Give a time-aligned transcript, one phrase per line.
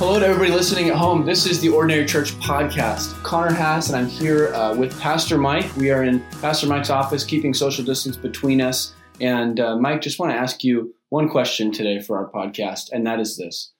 [0.00, 1.26] Hello to everybody listening at home.
[1.26, 3.22] This is the Ordinary Church podcast.
[3.22, 5.76] Connor Hass, and I'm here uh, with Pastor Mike.
[5.76, 8.94] We are in Pastor Mike's office, keeping social distance between us.
[9.20, 13.06] And uh, Mike, just want to ask you one question today for our podcast, and
[13.06, 13.72] that is this: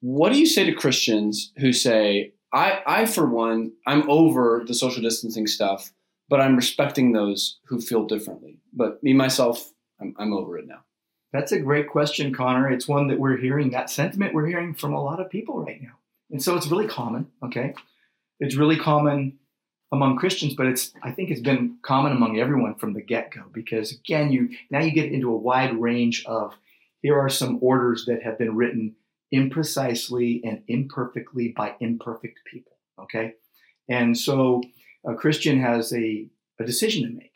[0.00, 4.74] What do you say to Christians who say, "I, I for one, I'm over the
[4.74, 5.90] social distancing stuff,
[6.28, 8.60] but I'm respecting those who feel differently.
[8.74, 10.84] But me myself, I'm, I'm over it now."
[11.32, 12.70] That's a great question, Connor.
[12.70, 15.82] It's one that we're hearing, that sentiment we're hearing from a lot of people right
[15.82, 15.98] now.
[16.30, 17.74] And so it's really common, okay?
[18.40, 19.38] It's really common
[19.92, 23.92] among Christians, but it's I think it's been common among everyone from the get-go because
[23.92, 26.54] again, you now you get into a wide range of
[27.02, 28.96] here are some orders that have been written
[29.32, 33.34] imprecisely and imperfectly by imperfect people, okay?
[33.88, 34.62] And so
[35.06, 37.32] a Christian has a, a decision to make.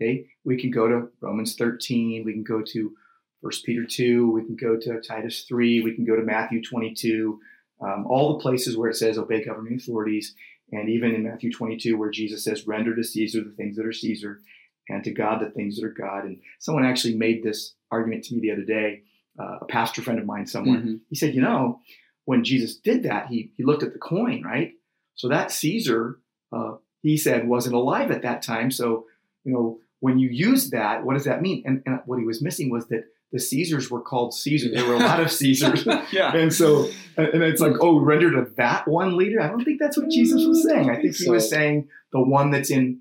[0.00, 2.94] Okay, we can go to Romans 13, we can go to
[3.42, 7.38] First Peter 2, we can go to Titus 3, we can go to Matthew 22,
[7.80, 10.34] um, all the places where it says obey governing authorities,
[10.72, 13.92] and even in Matthew 22 where Jesus says render to Caesar the things that are
[13.92, 14.40] Caesar
[14.88, 16.24] and to God the things that are God.
[16.24, 19.02] And someone actually made this argument to me the other day,
[19.38, 20.78] uh, a pastor friend of mine somewhere.
[20.78, 20.96] Mm-hmm.
[21.08, 21.80] He said, you know,
[22.24, 24.72] when Jesus did that, he, he looked at the coin, right?
[25.14, 26.18] So that Caesar,
[26.52, 28.70] uh, he said, wasn't alive at that time.
[28.70, 29.06] So,
[29.44, 31.62] you know, when you use that, what does that mean?
[31.64, 34.70] And, and what he was missing was that the Caesars were called Caesar.
[34.72, 35.86] There were a lot of Caesars.
[36.12, 36.34] yeah.
[36.34, 39.40] And so, and it's like, oh, render to that one leader.
[39.40, 40.90] I don't think that's what Jesus was saying.
[40.90, 43.00] I think he was saying the one that's in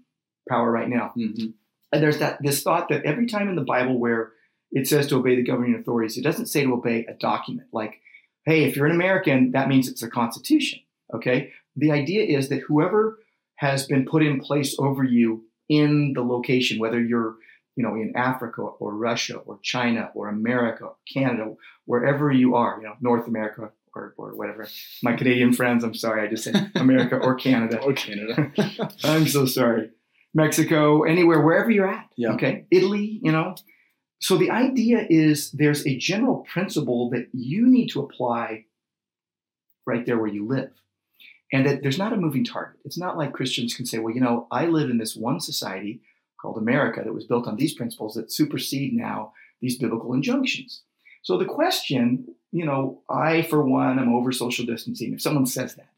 [0.49, 1.13] power right now.
[1.17, 1.47] Mm-hmm.
[1.91, 4.31] And there's that this thought that every time in the Bible where
[4.71, 7.69] it says to obey the governing authorities, it doesn't say to obey a document.
[7.71, 8.01] Like,
[8.45, 10.79] hey, if you're an American, that means it's a constitution.
[11.13, 11.51] Okay.
[11.77, 13.19] The idea is that whoever
[13.55, 17.35] has been put in place over you in the location, whether you're
[17.77, 21.53] you know, in Africa or Russia or China or America, or Canada,
[21.85, 24.67] wherever you are, you know, North America or, or whatever.
[25.03, 27.79] My Canadian friends, I'm sorry, I just said America or Canada.
[27.79, 28.51] or Canada.
[29.03, 29.91] I'm so sorry.
[30.33, 32.09] Mexico, anywhere, wherever you're at.
[32.17, 32.33] Yeah.
[32.33, 32.65] Okay.
[32.71, 33.55] Italy, you know.
[34.19, 38.65] So the idea is there's a general principle that you need to apply
[39.85, 40.71] right there where you live.
[41.53, 42.79] And that there's not a moving target.
[42.83, 46.01] It's not like Christians can say, well, you know, I live in this one society
[46.41, 50.83] called America that was built on these principles that supersede now these biblical injunctions.
[51.23, 55.13] So the question, you know, I for one am over social distancing.
[55.13, 55.89] If someone says that,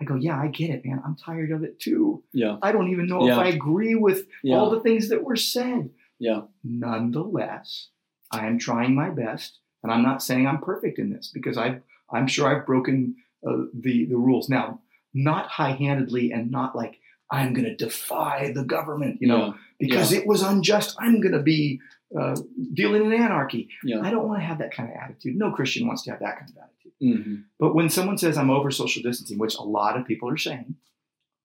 [0.00, 1.02] I go, yeah, I get it, man.
[1.04, 2.24] I'm tired of it too.
[2.32, 2.56] Yeah.
[2.62, 3.34] I don't even know yeah.
[3.34, 4.56] if I agree with yeah.
[4.56, 5.90] all the things that were said.
[6.18, 6.42] Yeah.
[6.64, 7.88] Nonetheless,
[8.32, 11.80] I am trying my best, and I'm not saying I'm perfect in this because I
[12.10, 13.16] I'm sure I've broken
[13.46, 14.48] uh, the the rules.
[14.48, 14.80] Now,
[15.12, 16.98] not high-handedly and not like
[17.30, 19.52] I'm going to defy the government, you know, yeah.
[19.80, 20.20] because yeah.
[20.20, 20.96] it was unjust.
[20.98, 21.80] I'm going to be
[22.18, 22.36] uh,
[22.74, 23.68] dealing in anarchy.
[23.82, 24.00] Yeah.
[24.02, 25.36] I don't want to have that kind of attitude.
[25.36, 26.92] No Christian wants to have that kind of attitude.
[27.02, 27.34] Mm-hmm.
[27.58, 30.76] But when someone says I'm over social distancing, which a lot of people are saying,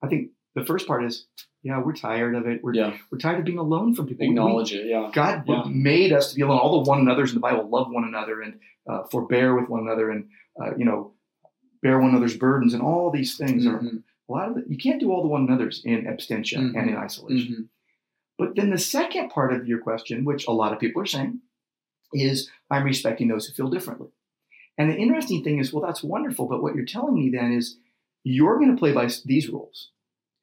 [0.03, 1.25] I think the first part is,
[1.63, 2.63] yeah, we're tired of it.
[2.63, 2.97] We're, yeah.
[3.11, 4.25] we're tired of being alone from people.
[4.25, 4.87] Acknowledge we, it.
[4.87, 5.09] Yeah.
[5.13, 5.63] God yeah.
[5.67, 6.59] made us to be alone.
[6.59, 9.81] All the one another's in the Bible love one another and uh, forbear with one
[9.81, 10.29] another and,
[10.61, 11.13] uh, you know,
[11.81, 13.87] bear one another's burdens and all these things mm-hmm.
[13.87, 13.91] are
[14.29, 16.77] a lot of the, you can't do all the one another's in abstention mm-hmm.
[16.77, 17.53] and in isolation.
[17.53, 17.63] Mm-hmm.
[18.37, 21.39] But then the second part of your question, which a lot of people are saying,
[22.13, 24.09] is I'm respecting those who feel differently.
[24.77, 26.47] And the interesting thing is, well, that's wonderful.
[26.47, 27.77] But what you're telling me then is
[28.23, 29.89] you're going to play by these rules,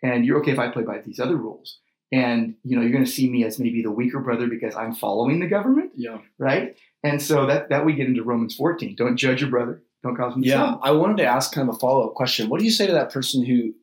[0.03, 1.78] and you're okay if I play by these other rules.
[2.12, 4.94] And you know, you're going to see me as maybe the weaker brother because I'm
[4.94, 6.76] following the government, yeah, right?
[7.03, 8.94] And so that that we get into Romans 14.
[8.94, 9.82] Don't judge your brother.
[10.06, 10.77] Don't cause to Yeah.
[10.83, 12.49] I wanted to ask kind of a follow up question.
[12.49, 13.75] What do you say to that person who,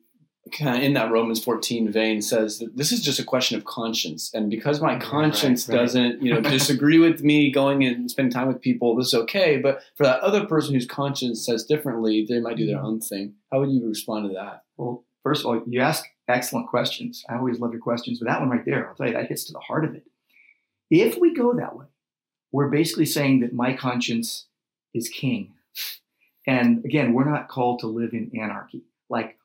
[0.52, 3.64] kind of in that Romans 14 vein, says that this is just a question of
[3.64, 5.82] conscience, and because my conscience right, right.
[5.82, 9.58] doesn't, you know, disagree with me going and spending time with people, this is okay.
[9.58, 12.86] But for that other person whose conscience says differently, they might do their mm-hmm.
[12.86, 13.34] own thing.
[13.52, 14.62] How would you respond to that?
[14.78, 17.22] Well, first of all, you ask excellent questions.
[17.28, 19.44] I always love your questions, but that one right there, I'll tell you, that hits
[19.44, 20.04] to the heart of it.
[20.90, 21.86] If we go that way,
[22.50, 24.46] we're basically saying that my conscience
[24.94, 25.52] is king.
[26.46, 28.82] And again, we're not called to live in anarchy.
[29.08, 29.38] Like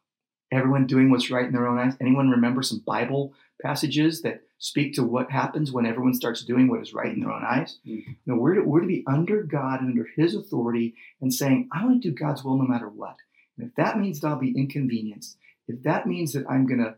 [0.51, 1.95] everyone doing what's right in their own eyes.
[2.01, 6.81] Anyone remember some Bible passages that speak to what happens when everyone starts doing what
[6.81, 7.77] is right in their own eyes?
[7.87, 8.17] Mhm.
[8.25, 11.85] No, we're to, we're to be under God and under His authority and saying, I
[11.85, 13.17] want to do God's will no matter what.
[13.57, 15.37] And if that means that I'll be inconvenienced,
[15.67, 16.95] if that means that I'm going to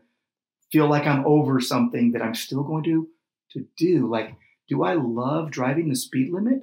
[0.72, 3.08] feel like I'm over something that I'm still going to
[3.50, 4.34] to do, like,
[4.68, 6.62] do I love driving the speed limit?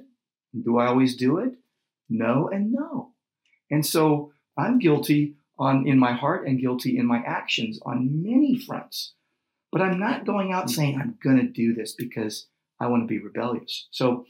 [0.60, 1.54] Do I always do it?
[2.08, 3.12] No and no.
[3.70, 8.58] And so I'm guilty on in my heart and guilty in my actions on many
[8.58, 9.14] fronts.
[9.72, 12.46] But I'm not going out saying I'm going to do this because
[12.80, 13.86] I want to be rebellious.
[13.90, 14.26] So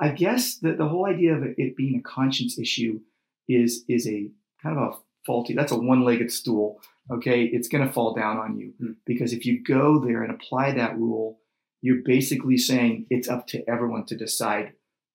[0.00, 3.00] I guess that the whole idea of it being a conscience issue
[3.48, 4.30] is is a
[4.62, 4.96] kind of a
[5.26, 5.54] faulty.
[5.54, 6.80] That's a one-legged stool.
[7.10, 8.92] Okay, it's going to fall down on you Hmm.
[9.04, 11.40] because if you go there and apply that rule,
[11.82, 14.72] you're basically saying it's up to everyone to decide,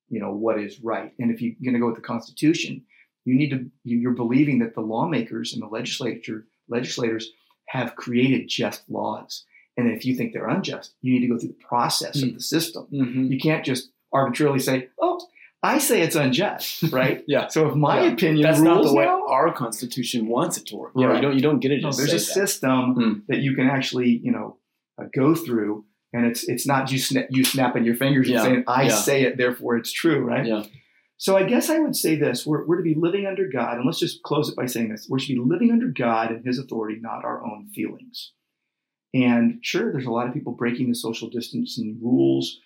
[0.10, 1.13] you know, what is right.
[1.19, 2.86] And if you're going to go with the Constitution,
[3.25, 3.69] you need to.
[3.83, 7.31] you- You're believing that the lawmakers and the legislature legislators
[7.69, 9.45] have created just laws,
[9.77, 12.30] and if you think they're unjust, you need to go through the process Hmm.
[12.30, 12.88] of the system.
[12.92, 13.31] Mhm.
[13.31, 15.19] You can't just arbitrarily say, "Oh,
[15.63, 17.24] I say it's unjust," right?
[17.27, 17.48] Yeah.
[17.48, 18.12] So if my Yeah.
[18.13, 20.92] opinion That's rules not the way now, our Constitution wants it to work.
[20.95, 21.16] You, know, Right.
[21.16, 21.81] you don't you don't get it.
[21.81, 22.19] no, there's a that.
[22.19, 23.13] system Hmm.
[23.30, 24.57] that you can actually, you know,
[25.00, 28.38] uh, go through, and it's it's not you sna- you snapping your fingers Yeah.
[28.38, 28.89] and saying, "I Yeah.
[29.07, 30.45] say it, therefore it's true," right?
[30.45, 30.63] Yeah.
[31.18, 33.86] So I guess I would say this: we're we're to be living under God, and
[33.86, 36.60] let's just close it by saying this: we should be living under God and His
[36.60, 38.32] authority, not our own feelings.
[39.14, 42.60] And sure, there's a lot of people breaking the social distancing rules.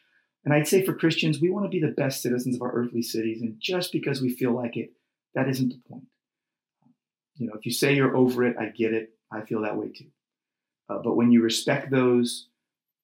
[0.43, 3.03] And I'd say for Christians, we want to be the best citizens of our earthly
[3.03, 3.41] cities.
[3.41, 4.93] And just because we feel like it,
[5.35, 6.05] that isn't the point.
[7.35, 9.11] You know, if you say you're over it, I get it.
[9.31, 10.07] I feel that way too.
[10.89, 12.47] Uh, but when you respect those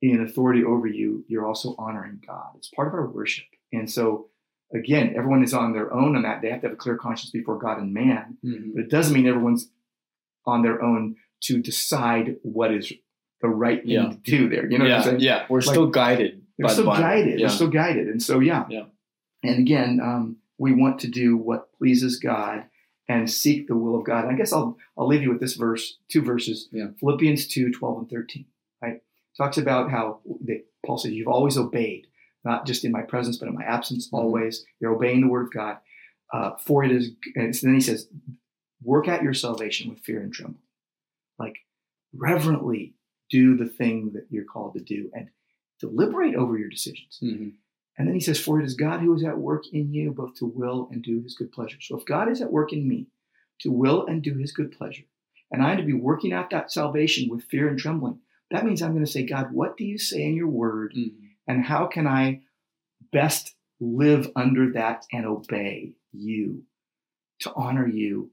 [0.01, 2.53] in authority over you, you're also honoring God.
[2.55, 3.45] It's part of our worship.
[3.71, 4.29] And so,
[4.73, 6.41] again, everyone is on their own on that.
[6.41, 8.37] They have to have a clear conscience before God and man.
[8.43, 8.73] Mhm.
[8.73, 9.69] But it doesn't mean everyone's
[10.45, 12.91] on their own to decide what is
[13.41, 14.09] the right thing Yeah.
[14.09, 14.69] to do there.
[14.69, 15.19] You know yeah, what I'm saying?
[15.21, 15.45] yeah.
[15.49, 16.41] We're still guided.
[16.57, 17.39] They're still the guided.
[17.39, 17.47] Yeah.
[17.47, 18.07] They're still guided.
[18.07, 18.65] And so, yeah.
[18.69, 18.85] Yeah.
[19.43, 22.65] And again, um, we want to do what pleases God
[23.07, 24.23] and seek the will of God.
[24.25, 26.69] And I guess I'll I'll leave you with this verse, two verses.
[26.71, 26.87] Yeah.
[26.99, 28.45] Philippians 2, 12 and 13.
[28.81, 29.01] Right?
[29.37, 32.07] Talks about how they, Paul says, You've always obeyed,
[32.45, 34.63] not just in my presence, but in my absence, always.
[34.79, 35.77] You're obeying the word of God.
[36.33, 38.07] Uh, for it is, and then he says,
[38.83, 40.61] Work out your salvation with fear and trembling.
[41.39, 41.57] Like
[42.13, 42.93] reverently
[43.29, 45.29] do the thing that you're called to do and
[45.79, 47.19] deliberate over your decisions.
[47.21, 47.53] Mhm.
[47.97, 50.35] And then he says, For it is God who is at work in you, both
[50.35, 51.79] to will and do his good pleasure.
[51.81, 53.07] So if God is at work in me
[53.61, 55.05] to will and do his good pleasure,
[55.51, 58.19] and I am to be working out that salvation with fear and trembling,
[58.51, 60.93] that means I'm going to say, God, what do you say in your word?
[60.95, 61.29] Mhm.
[61.47, 62.41] And how can I
[63.11, 66.63] best live under that and obey you
[67.41, 68.31] to honor you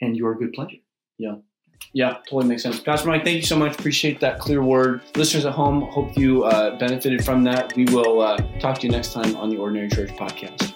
[0.00, 0.76] and your good pleasure?
[1.18, 1.36] Yeah,
[1.94, 2.78] Yeah, totally makes sense.
[2.80, 3.78] Pastor Mike, thank you so much.
[3.78, 5.00] Appreciate that clear word.
[5.16, 7.74] Listeners at home, hope you uh, benefited from that.
[7.74, 10.75] We will uh, talk to you next time on the Ordinary Church podcast.